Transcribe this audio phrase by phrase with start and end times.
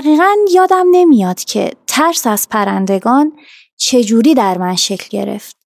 [0.00, 3.32] دقیقا یادم نمیاد که ترس از پرندگان
[3.76, 5.56] چجوری در من شکل گرفت.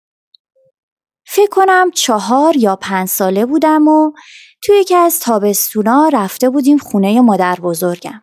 [1.27, 4.13] فکر کنم چهار یا پنج ساله بودم و
[4.63, 8.23] توی یکی از تابستونا رفته بودیم خونه مادر بزرگم.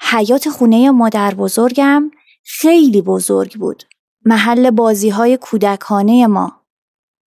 [0.00, 2.10] حیات خونه مادر بزرگم
[2.44, 3.82] خیلی بزرگ بود.
[4.24, 6.62] محل بازی های کودکانه ما.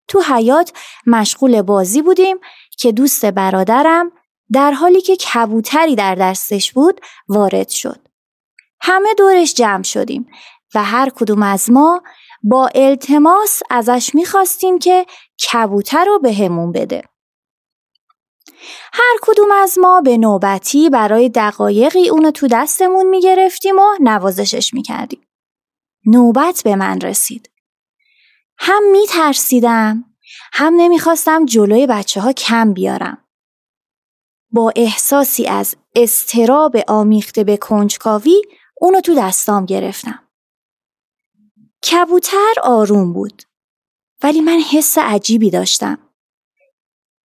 [0.08, 0.74] تو حیات
[1.08, 2.38] مشغول بازی بودیم
[2.78, 4.12] که دوست برادرم
[4.54, 8.08] در حالی که کبوتری در دستش بود وارد شد.
[8.82, 10.30] همه دورش جمع شدیم
[10.76, 12.02] و هر کدوم از ما
[12.44, 15.06] با التماس ازش می‌خواستیم که
[15.52, 17.04] کبوتر رو به همون بده.
[18.94, 25.28] هر کدوم از ما به نوبتی برای دقایقی اونو تو دستمون می‌گرفتیم و نوازشش می‌کردیم.
[26.06, 27.50] نوبت به من رسید.
[28.58, 30.06] هم میترسیدم
[30.54, 33.18] هم نمی‌خواستم جلوی بچه ها کم بیارم.
[34.52, 38.42] با احساسی از استراب آمیخته به کنجکاوی
[38.82, 40.20] اونو تو دستام گرفتم.
[41.92, 43.44] کبوتر آروم بود
[44.24, 45.98] ولی من حس عجیبی داشتم.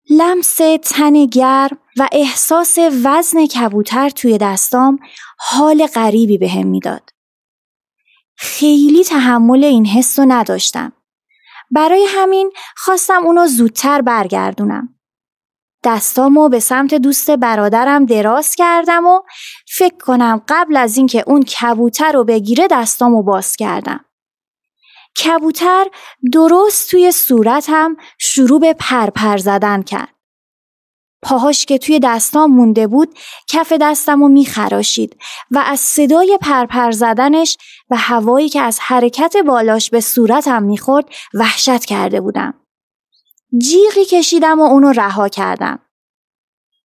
[0.10, 5.00] لمس تن گرم و احساس وزن کبوتر توی دستام
[5.38, 7.10] حال غریبی به هم می‌داد.
[8.36, 10.94] خیلی تحمل این حس رو نداشتم.
[11.72, 14.93] برای همین خواستم اونو زودتر برگردونم.
[15.84, 19.20] دستامو به سمت دوست برادرم دراز کردم و
[19.78, 24.06] فکر کنم قبل از اینکه اون کبوتر رو بگیره دستامو باز کردم.
[25.24, 25.86] کبوتر
[26.32, 30.14] درست توی صورتم شروع به پرپر زدن کرد.
[31.24, 35.18] پاهاش که توی دستام مونده بود کف دستم رو میخراشید
[35.52, 37.58] و از صدای پرپر زدنش
[37.90, 42.63] و هوایی که از حرکت بالاش به صورتم می‌خورد وحشت کرده بودم.
[43.62, 45.80] جیغی کشیدم و اونو رها کردم.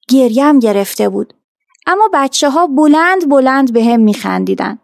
[0.09, 1.34] گریم گرفته بود.
[1.87, 4.79] اما بچه ها بلند بلند به هم میخندیدن.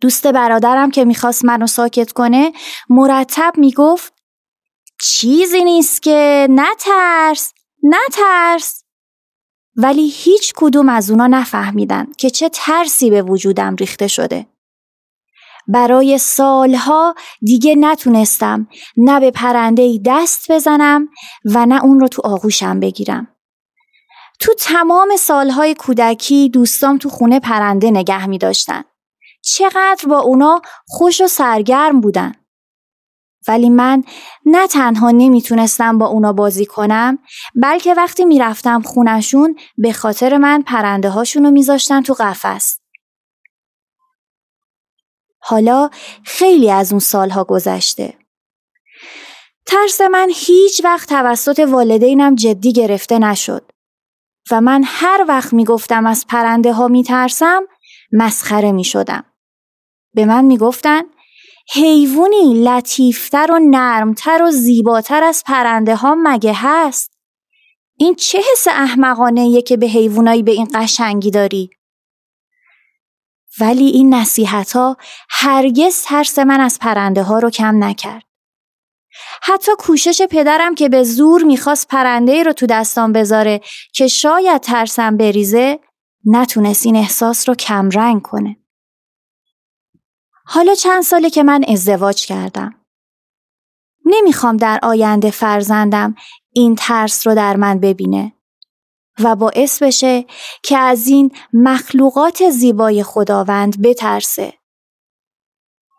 [0.00, 2.52] دوست برادرم که می‌خواست منو ساکت کنه
[2.88, 4.12] مرتب می‌گفت
[5.00, 7.52] چیزی نیست که نترس
[7.82, 8.84] نترس
[9.76, 14.46] ولی هیچ کدوم از اونا نفهمیدن که چه ترسی به وجودم ریخته شده.
[15.72, 21.08] برای سالها دیگه نتونستم نه به پرنده دست بزنم
[21.44, 23.28] و نه اون رو تو آغوشم بگیرم.
[24.40, 28.84] تو تمام سالهای کودکی دوستام تو خونه پرنده نگه می داشتن.
[29.42, 32.34] چقدر با اونا خوش و سرگرم بودن.
[33.48, 34.04] ولی من
[34.46, 37.18] نه تنها نمی‌تونستم با اونا بازی کنم
[37.54, 42.79] بلکه وقتی می‌رفتم خونشون به خاطر من پرنده هاشون رو میذاشتن تو قفس.
[45.40, 45.90] حالا
[46.24, 48.14] خیلی از اون سالها گذشته.
[49.66, 53.72] ترس من هیچ وقت توسط والدینم جدی گرفته نشد
[54.50, 57.62] و من هر وقت می‌گفتم از پرنده ها میترسم
[58.12, 59.24] مسخره می شدم.
[60.14, 61.02] به من می‌گفتن
[61.72, 67.12] حیوانی لطیفتر و نرمتر و زیباتر از پرنده ها مگه هست؟
[67.98, 71.70] این چه حس احمقانه که به حیوانایی به این قشنگی داری؟
[73.60, 74.96] ولی این نصیحت ها
[75.30, 78.22] هرگز ترس من از پرنده ها رو کم نکرد.
[79.42, 83.60] حتی کوشش پدرم که به زور می‌خواست پرنده رو تو دستان بذاره
[83.92, 85.80] که شاید ترسم بریزه
[86.24, 88.56] نتونست این احساس رو کمرنگ کنه.
[90.44, 92.74] حالا چند ساله که من ازدواج کردم.
[94.04, 96.14] نمی‌خوام در آینده فرزندم
[96.52, 98.32] این ترس رو در من ببینه.
[99.18, 100.24] و باعث بشه
[100.62, 104.54] که از این مخلوقات زیبای خداوند بترسه.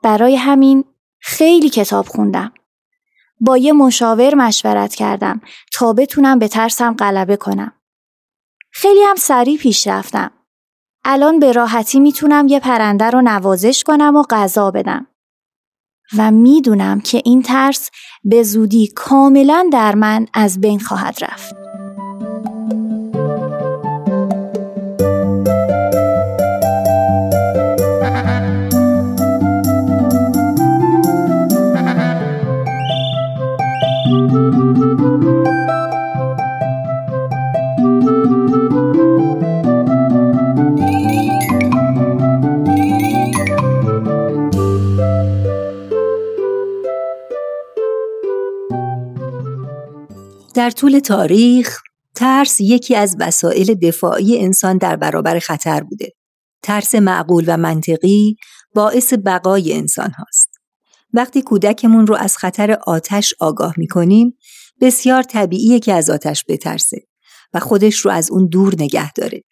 [0.04, 0.84] برای همین
[1.20, 2.54] خیلی کتاب خوندم.
[3.40, 5.42] با یه مشاور مشورت کردم
[5.74, 7.74] تا بتونم به ترسم غلبه کنم.
[8.72, 10.32] خیلی هم سریع پیش رفتم.
[11.06, 15.08] الان به راحتی می‌تونم یه پرنده رو نوازش کنم و غذا بدم.
[16.18, 17.90] و می‌دونم که این ترس
[18.24, 21.61] به زودی کاملا در من از بین خواهد رفت.
[34.12, 34.18] در
[50.72, 51.80] طول تاریخ
[52.16, 56.14] ترس یکی از وسایل دفاعی انسان در برابر خطر بوده.
[56.64, 58.36] ترس معقول و منطقی
[58.76, 60.51] باعث بقای انسان هاست.
[61.14, 64.38] وقتی کودکمون رو از خطر آتش آگاه می کنیم
[64.82, 67.08] بسیار طبیعیه که از آتش بترسه
[67.54, 69.44] و خودش رو از اون دور نگه داره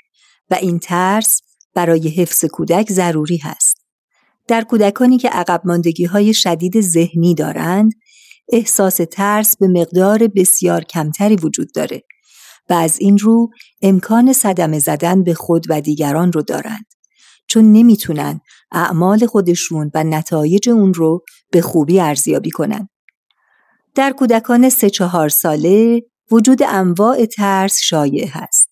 [0.50, 1.42] و این ترس
[1.74, 3.78] برای حفظ کودک ضروری هست.
[4.48, 7.94] در کودکانی که عقب ماندگی های شدید ذهنی دارند
[8.52, 12.04] احساس ترس به مقدار بسیار کمتری وجود داره
[12.70, 13.50] و از این رو
[13.82, 16.86] امکان صدمه زدن به خود و دیگران رو دارند
[17.48, 18.42] چون نمی‌تونن
[18.72, 22.90] اعمال خودشون و نتایج اون رو به خوبی ارزیابی کنن.
[23.96, 26.02] در کودکان سه چهار ساله
[26.32, 28.70] وجود انواع ترس شایع هست.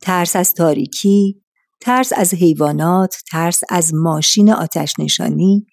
[0.00, 1.42] ترس از تاریکی،
[1.80, 5.66] ترس از حیوانات، ترس از ماشین آتش نشانی،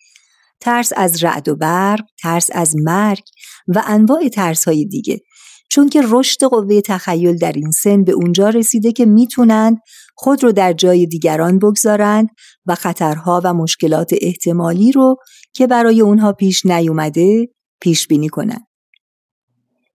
[0.60, 3.24] ترس از رعد و برق، ترس از مرگ
[3.68, 5.22] و انواع ترس های دیگه
[5.70, 9.78] چون که رشد قوه تخیل در این سن به اونجا رسیده که می‌تونند
[10.16, 12.30] خود رو در جای دیگران بگذارند
[12.66, 15.16] و خطرها و مشکلات احتمالی رو
[15.54, 17.48] که برای اونها پیش نیومده
[17.82, 18.68] پیش بینی کنند.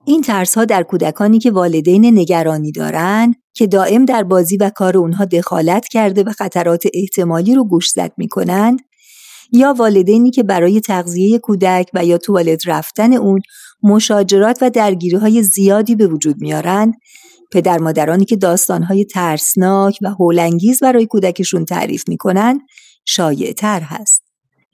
[0.06, 4.98] این ترس ها در کودکانی که والدین نگرانی دارند که دائم در بازی و کار
[4.98, 8.80] اونها دخالت کرده و خطرات احتمالی رو گوشزد می کنند
[9.52, 13.40] یا والدینی که برای تغذیه کودک و یا توالت رفتن اون
[13.82, 16.94] مشاجرات و درگیری های زیادی به وجود میارند
[17.52, 22.60] پدر مادرانی که داستانهای ترسناک و هولانگیز برای کودکشون تعریف می‌کنن
[23.06, 24.22] شایع تر هست.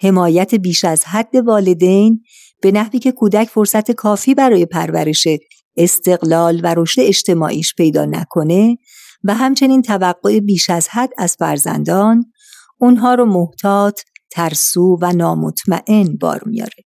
[0.03, 2.23] حمایت بیش از حد والدین
[2.63, 5.29] به نحوی که کودک فرصت کافی برای پرورش
[5.77, 8.77] استقلال و رشد اجتماعیش پیدا نکنه
[9.25, 12.33] و همچنین توقع بیش از حد از فرزندان
[12.79, 14.01] اونها رو محتاط،
[14.31, 16.86] ترسو و نامطمئن بار میاره.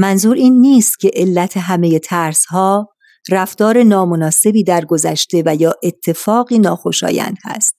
[0.00, 2.88] منظور این نیست که علت همه ترس ها
[3.30, 7.74] رفتار نامناسبی در گذشته و یا اتفاقی ناخوشایند هست.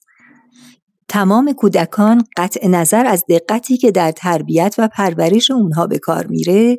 [1.08, 6.78] تمام کودکان قطع نظر از دقتی که در تربیت و پرورش اونها به کار میره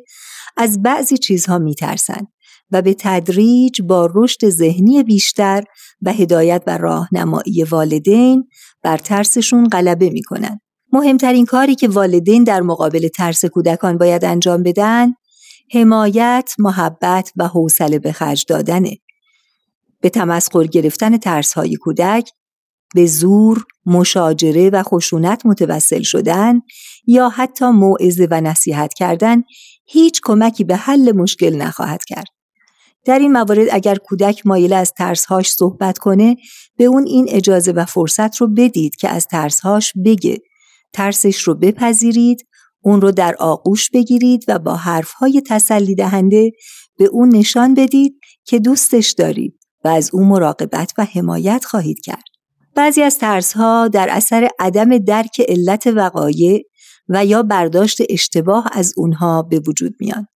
[0.56, 2.26] از بعضی چیزها میترسند
[2.70, 5.64] و به تدریج با رشد ذهنی بیشتر
[6.02, 8.48] و هدایت و راهنمایی والدین
[8.82, 10.60] بر ترسشون غلبه می‌کنن.
[10.92, 15.12] مهمترین کاری که والدین در مقابل ترس کودکان باید انجام بدن
[15.70, 18.98] حمایت، محبت و حوصله به خرج دادنه.
[20.00, 22.30] به تمسخر گرفتن ترسهای کودک
[22.94, 26.60] به زور، مشاجره و خشونت متوسل شدن
[27.06, 29.42] یا حتی موعظه و نصیحت کردن
[29.86, 32.26] هیچ کمکی به حل مشکل نخواهد کرد.
[33.04, 36.36] در این موارد اگر کودک مایل از ترسهاش صحبت کنه
[36.76, 40.38] به اون این اجازه و فرصت رو بدید که از ترسهاش بگه.
[40.92, 42.46] ترسش رو بپذیرید
[42.82, 46.50] اون رو در آغوش بگیرید و با حرفهای تسلی دهنده
[46.98, 52.24] به اون نشان بدید که دوستش دارید و از او مراقبت و حمایت خواهید کرد.
[52.74, 56.62] بعضی از ترسها در اثر عدم درک علت وقایع
[57.08, 60.26] و یا برداشت اشتباه از اونها به وجود میان.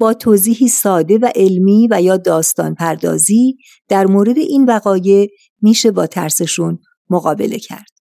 [0.00, 3.56] با توضیحی ساده و علمی و یا داستان پردازی
[3.88, 5.28] در مورد این وقایع
[5.62, 6.78] میشه با ترسشون
[7.10, 7.99] مقابله کرد.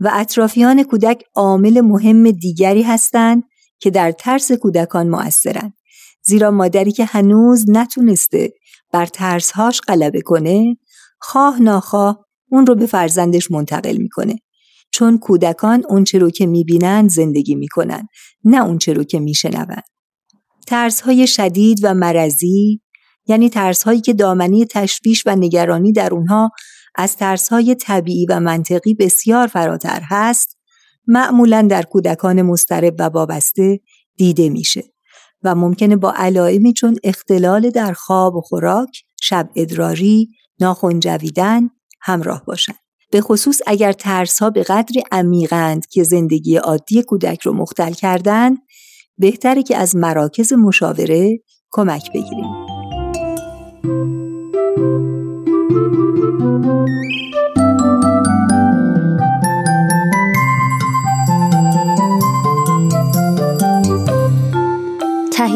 [0.00, 3.42] و اطرافیان کودک عامل مهم دیگری هستند
[3.78, 5.72] که در ترس کودکان مؤثرند
[6.22, 8.52] زیرا مادری که هنوز نتونسته
[8.92, 10.76] بر ترسهاش غلبه کنه
[11.20, 14.38] خواه ناخواه اون رو به فرزندش منتقل می‌کنه.
[14.90, 18.08] چون کودکان اونچه رو که می‌بینن زندگی می‌کنن
[18.44, 19.76] نه اونچه رو که میشنون.
[20.66, 22.80] ترس های شدید و مرزی
[23.26, 26.50] یعنی ترس هایی که دامنی تشویش و نگرانی در اونها
[26.94, 30.58] از ترسهای طبیعی و منطقی بسیار فراتر هست
[31.06, 33.80] معمولا در کودکان مسترب و وابسته
[34.16, 34.84] دیده میشه
[35.42, 40.28] و ممکنه با علائمی چون اختلال در خواب و خوراک، شب ادراری،
[40.60, 42.78] ناخن جویدن همراه باشند.
[43.10, 48.56] به خصوص اگر ترس ها به قدری عمیقند که زندگی عادی کودک رو مختل کردن
[49.18, 51.38] بهتره که از مراکز مشاوره
[51.70, 52.77] کمک بگیریم.